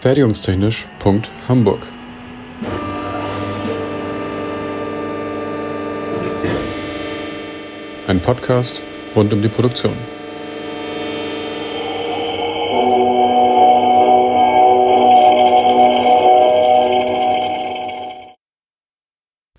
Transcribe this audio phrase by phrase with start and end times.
[0.00, 1.86] Fertigungstechnisch.hamburg
[8.06, 8.80] Ein Podcast
[9.14, 9.92] rund um die Produktion.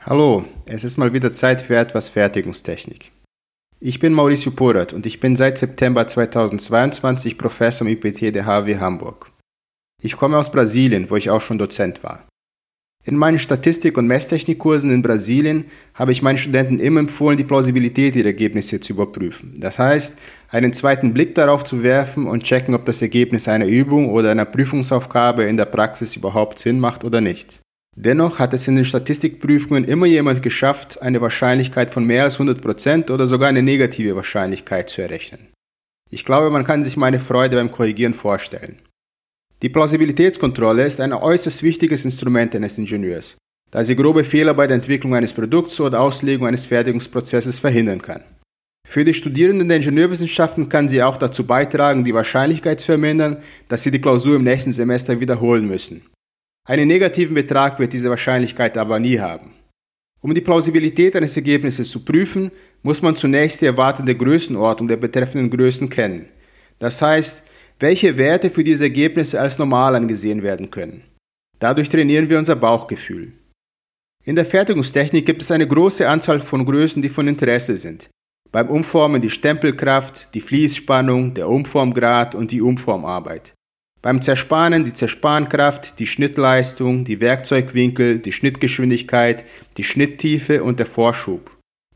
[0.00, 3.12] Hallo, es ist mal wieder Zeit für etwas Fertigungstechnik.
[3.80, 8.78] Ich bin Mauricio Porat und ich bin seit September 2022 Professor am IPT der HW
[8.78, 9.31] Hamburg.
[10.02, 12.26] Ich komme aus Brasilien, wo ich auch schon Dozent war.
[13.04, 18.14] In meinen Statistik- und Messtechnikkursen in Brasilien habe ich meinen Studenten immer empfohlen, die Plausibilität
[18.14, 19.54] ihrer Ergebnisse zu überprüfen.
[19.58, 20.18] Das heißt,
[20.50, 24.44] einen zweiten Blick darauf zu werfen und checken, ob das Ergebnis einer Übung oder einer
[24.44, 27.60] Prüfungsaufgabe in der Praxis überhaupt Sinn macht oder nicht.
[27.96, 33.10] Dennoch hat es in den Statistikprüfungen immer jemand geschafft, eine Wahrscheinlichkeit von mehr als 100%
[33.10, 35.48] oder sogar eine negative Wahrscheinlichkeit zu errechnen.
[36.08, 38.78] Ich glaube, man kann sich meine Freude beim Korrigieren vorstellen.
[39.62, 43.36] Die Plausibilitätskontrolle ist ein äußerst wichtiges Instrument eines Ingenieurs,
[43.70, 48.24] da sie grobe Fehler bei der Entwicklung eines Produkts oder Auslegung eines Fertigungsprozesses verhindern kann.
[48.84, 53.36] Für die Studierenden der Ingenieurwissenschaften kann sie auch dazu beitragen, die Wahrscheinlichkeit zu vermindern,
[53.68, 56.02] dass sie die Klausur im nächsten Semester wiederholen müssen.
[56.68, 59.54] Einen negativen Betrag wird diese Wahrscheinlichkeit aber nie haben.
[60.20, 62.50] Um die Plausibilität eines Ergebnisses zu prüfen,
[62.82, 66.28] muss man zunächst die erwartende Größenordnung der betreffenden Größen kennen.
[66.80, 67.44] Das heißt,
[67.82, 71.02] welche Werte für diese Ergebnisse als normal angesehen werden können.
[71.58, 73.32] Dadurch trainieren wir unser Bauchgefühl.
[74.24, 78.08] In der Fertigungstechnik gibt es eine große Anzahl von Größen, die von Interesse sind.
[78.52, 83.54] Beim Umformen die Stempelkraft, die Fließspannung, der Umformgrad und die Umformarbeit.
[84.00, 89.44] Beim Zerspanen die Zerspankraft, die Schnittleistung, die Werkzeugwinkel, die Schnittgeschwindigkeit,
[89.76, 91.51] die Schnitttiefe und der Vorschub.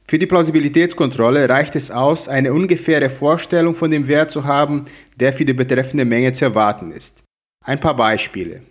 [0.08, 4.84] Für die Plausibilitätskontrolle reicht es aus, eine ungefähre Vorstellung von dem Wert zu haben,
[5.16, 7.24] der für die betreffende Menge zu erwarten ist.
[7.64, 8.62] Ein paar Beispiele.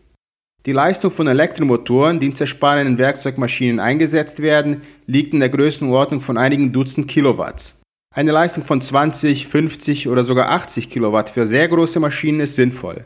[0.66, 6.38] Die Leistung von Elektromotoren, die in zerspannenden Werkzeugmaschinen eingesetzt werden, liegt in der Größenordnung von
[6.38, 7.76] einigen Dutzend Kilowatt.
[8.16, 13.06] Eine Leistung von 20, 50 oder sogar 80 Kilowatt für sehr große Maschinen ist sinnvoll.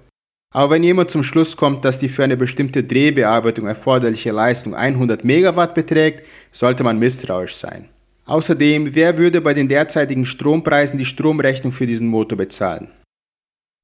[0.53, 5.23] Aber wenn jemand zum Schluss kommt, dass die für eine bestimmte Drehbearbeitung erforderliche Leistung 100
[5.23, 7.89] Megawatt beträgt, sollte man misstrauisch sein.
[8.29, 12.89] Außerdem, wer würde bei den derzeitigen Strompreisen die Stromrechnung für diesen Motor bezahlen?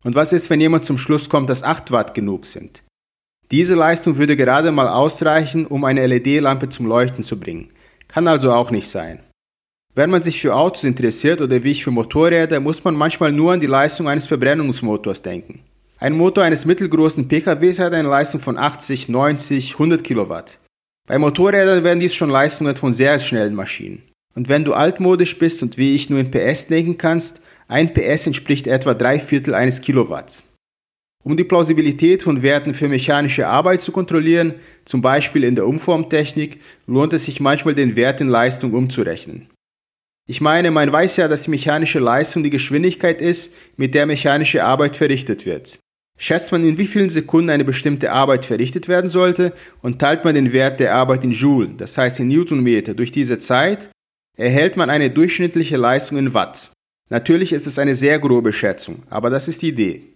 [0.04, 2.84] Und was ist, wenn jemand zum Schluss kommt, dass 8 Watt genug sind?
[3.50, 7.70] Diese Leistung würde gerade mal ausreichen, um eine LED-Lampe zum Leuchten zu bringen.
[8.08, 9.20] Kann also auch nicht sein.
[9.96, 13.54] Wenn man sich für Autos interessiert oder wie ich für Motorräder, muss man manchmal nur
[13.54, 15.64] an die Leistung eines Verbrennungsmotors denken.
[15.98, 20.60] Ein Motor eines mittelgroßen PKWs hat eine Leistung von 80, 90, 100 Kilowatt.
[21.08, 24.04] Bei Motorrädern werden dies schon Leistungen von sehr schnellen Maschinen.
[24.36, 28.28] Und wenn du altmodisch bist und wie ich nur in PS denken kannst, ein PS
[28.28, 30.44] entspricht etwa drei Viertel eines Kilowatts.
[31.24, 34.54] Um die Plausibilität von Werten für mechanische Arbeit zu kontrollieren,
[34.84, 39.48] zum Beispiel in der Umformtechnik, lohnt es sich manchmal den Wert in Leistung umzurechnen.
[40.28, 44.64] Ich meine, man weiß ja, dass die mechanische Leistung die Geschwindigkeit ist, mit der mechanische
[44.64, 45.80] Arbeit verrichtet wird.
[46.18, 50.36] Schätzt man, in wie vielen Sekunden eine bestimmte Arbeit verrichtet werden sollte und teilt man
[50.36, 53.90] den Wert der Arbeit in Joule, das heißt in Newtonmeter, durch diese Zeit,
[54.36, 56.72] erhält man eine durchschnittliche Leistung in Watt.
[57.10, 60.14] Natürlich ist es eine sehr grobe Schätzung, aber das ist die Idee.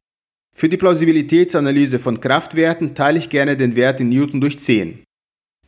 [0.55, 5.03] Für die Plausibilitätsanalyse von Kraftwerten teile ich gerne den Wert in Newton durch 10.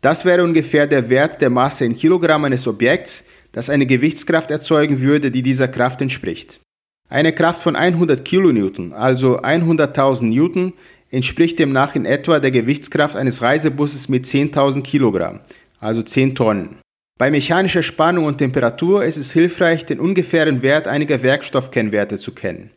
[0.01, 4.99] Das wäre ungefähr der Wert der Masse in Kilogramm eines Objekts, das eine Gewichtskraft erzeugen
[4.99, 6.59] würde, die dieser Kraft entspricht.
[7.07, 10.73] Eine Kraft von 100 Kilonewton, also 100.000 Newton,
[11.11, 15.41] entspricht demnach in etwa der Gewichtskraft eines Reisebusses mit 10.000 Kilogramm,
[15.79, 16.80] also 10 Tonnen.
[17.21, 22.71] Bei mechanischer Spannung und Temperatur ist es hilfreich, den ungefähren Wert einiger Werkstoffkennwerte zu kennen.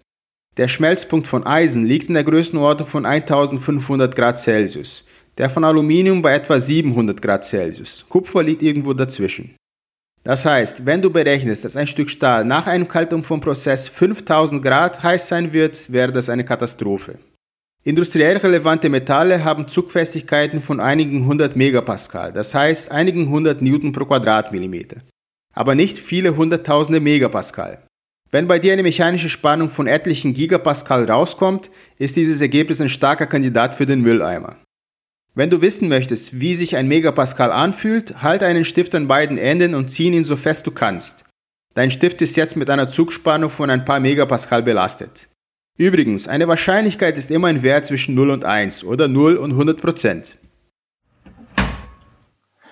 [0.59, 5.05] Der Schmelzpunkt von Eisen liegt in der Größenordnung von 1500 Grad Celsius,
[5.39, 8.05] der von Aluminium bei etwa 700 Grad Celsius.
[8.11, 9.57] Kupfer liegt irgendwo dazwischen.
[10.25, 15.27] Das heißt, wenn du berechnest, dass ein Stück Stahl nach einem Kaltumformprozess 5000 Grad heiß
[15.27, 17.19] sein wird, wäre das eine Katastrophe.
[17.87, 24.07] Industriell relevante Metalle haben Zugfestigkeiten von einigen hundert Megapascal, das heißt einigen hundert Newton pro
[24.07, 25.03] Quadratmillimeter,
[25.53, 27.87] aber nicht viele hunderttausende Megapascal.
[28.31, 33.27] Wenn bei dir eine mechanische Spannung von etlichen Gigapascal rauskommt, ist dieses Ergebnis ein starker
[33.27, 34.57] Kandidat für den Mülleimer.
[35.35, 39.75] Wenn du wissen möchtest, wie sich ein Megapascal anfühlt, halte einen Stift an beiden Enden
[39.75, 41.27] und zieh ihn so fest du kannst.
[41.75, 45.29] Dein Stift ist jetzt mit einer Zugspannung von ein paar Megapascal belastet.
[45.77, 49.81] Übrigens, eine Wahrscheinlichkeit ist immer ein Wert zwischen 0 und 1 oder 0 und 100
[49.81, 50.39] Prozent.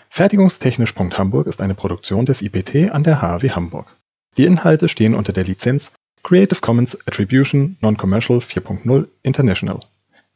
[0.09, 3.97] Fertigungstechnisch.hamburg ist eine Produktion des IPT an der HW Hamburg.
[4.37, 5.91] Die Inhalte stehen unter der Lizenz
[6.23, 9.81] Creative Commons Attribution Non-Commercial 4.0 International.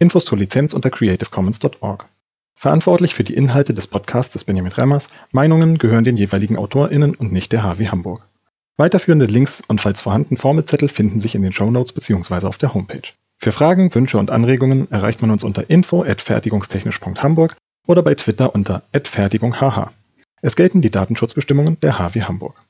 [0.01, 2.09] Infos zur Lizenz unter creativecommons.org.
[2.57, 5.09] Verantwortlich für die Inhalte des Podcasts ist Benjamin Remmers.
[5.31, 8.27] Meinungen gehören den jeweiligen AutorInnen und nicht der HW Hamburg.
[8.79, 12.47] Weiterführende Links und falls vorhanden Formelzettel finden sich in den Shownotes bzw.
[12.47, 13.09] auf der Homepage.
[13.39, 17.57] Für Fragen, Wünsche und Anregungen erreicht man uns unter info@fertigungstechnisch.hamburg
[17.87, 19.91] oder bei Twitter unter @fertigunghh.
[20.43, 22.66] Es gelten die Datenschutzbestimmungen der HW Hamburg.